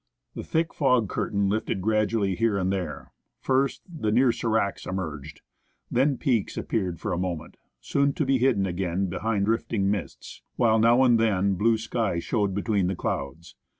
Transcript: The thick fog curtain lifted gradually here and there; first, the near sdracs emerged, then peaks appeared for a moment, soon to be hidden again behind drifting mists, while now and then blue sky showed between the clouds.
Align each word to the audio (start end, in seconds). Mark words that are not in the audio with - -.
The 0.33 0.41
thick 0.43 0.73
fog 0.73 1.07
curtain 1.09 1.47
lifted 1.47 1.79
gradually 1.79 2.33
here 2.35 2.57
and 2.57 2.73
there; 2.73 3.11
first, 3.39 3.83
the 3.87 4.11
near 4.11 4.29
sdracs 4.31 4.87
emerged, 4.87 5.41
then 5.91 6.17
peaks 6.17 6.57
appeared 6.57 6.99
for 6.99 7.13
a 7.13 7.19
moment, 7.19 7.55
soon 7.79 8.11
to 8.13 8.25
be 8.25 8.39
hidden 8.39 8.65
again 8.65 9.09
behind 9.09 9.45
drifting 9.45 9.91
mists, 9.91 10.41
while 10.55 10.79
now 10.79 11.03
and 11.03 11.19
then 11.19 11.53
blue 11.53 11.77
sky 11.77 12.17
showed 12.17 12.55
between 12.55 12.87
the 12.87 12.95
clouds. 12.95 13.53